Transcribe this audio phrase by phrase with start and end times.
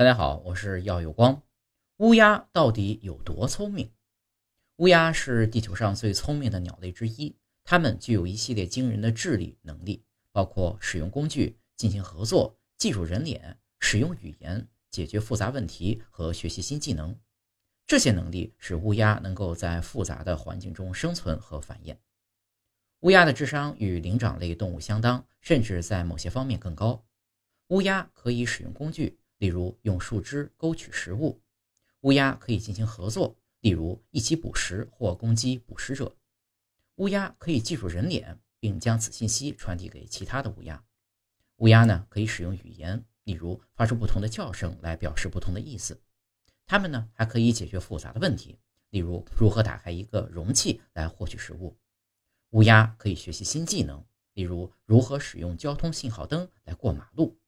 [0.00, 1.42] 大家好，我是耀有光。
[1.98, 3.92] 乌鸦到底有多聪明？
[4.76, 10.02] 乌鸦是地球上最聪明的鸟类之一，它们具有一系列惊人的智力能力，
[10.32, 17.14] 包括使用工具、进行合作、记住人脸、使用语言、解决复杂问题和学习新技能。
[17.86, 21.94] 这些能力使乌鸦能够在复杂的环境中生存和繁衍。
[23.00, 27.04] 乌鸦的智商与灵长类动物相当，甚至在某些方面更高。
[27.68, 29.19] 乌鸦可以使用工具。
[29.40, 31.40] 例如用树枝勾取食物，
[32.02, 36.14] 乌鸦可以进行合作，例如一起捕食或攻击捕食者。
[36.96, 40.84] 乌鸦可以记住人脸，并将此信息传递给其他的乌鸦。
[41.56, 45.98] 乌鸦呢可以使用语言，例如发出不同的叫声来表示不同的意思。
[46.66, 48.58] 它们呢还可以解决复杂的问题，
[48.90, 51.78] 例如如何打开一个容器来获取食物。
[52.50, 54.04] 乌鸦可以学习新技能，
[54.34, 57.39] 例如如何使用交通信号灯来过马路。